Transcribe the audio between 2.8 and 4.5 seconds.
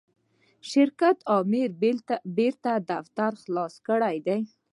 دفتر خلاص کړی دی.